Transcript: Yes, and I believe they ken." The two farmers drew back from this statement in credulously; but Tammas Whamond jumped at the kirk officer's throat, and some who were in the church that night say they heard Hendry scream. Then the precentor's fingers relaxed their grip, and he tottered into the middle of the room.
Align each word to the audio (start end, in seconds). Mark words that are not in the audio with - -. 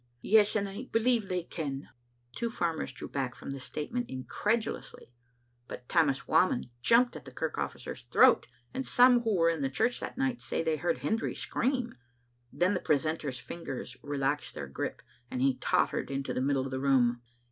Yes, 0.23 0.55
and 0.55 0.67
I 0.67 0.85
believe 0.85 1.29
they 1.29 1.43
ken." 1.43 1.81
The 1.81 2.35
two 2.35 2.49
farmers 2.49 2.91
drew 2.91 3.07
back 3.07 3.35
from 3.35 3.51
this 3.51 3.65
statement 3.65 4.09
in 4.09 4.23
credulously; 4.23 5.13
but 5.67 5.87
Tammas 5.87 6.27
Whamond 6.27 6.71
jumped 6.81 7.15
at 7.15 7.25
the 7.25 7.31
kirk 7.31 7.59
officer's 7.59 8.01
throat, 8.09 8.47
and 8.73 8.83
some 8.83 9.21
who 9.21 9.35
were 9.35 9.51
in 9.51 9.61
the 9.61 9.69
church 9.69 9.99
that 9.99 10.17
night 10.17 10.41
say 10.41 10.63
they 10.63 10.77
heard 10.77 10.97
Hendry 10.97 11.35
scream. 11.35 11.93
Then 12.51 12.73
the 12.73 12.79
precentor's 12.79 13.37
fingers 13.37 13.95
relaxed 14.01 14.55
their 14.55 14.65
grip, 14.65 15.03
and 15.29 15.39
he 15.39 15.57
tottered 15.57 16.09
into 16.09 16.33
the 16.33 16.41
middle 16.41 16.65
of 16.65 16.71
the 16.71 16.79
room. 16.79 17.21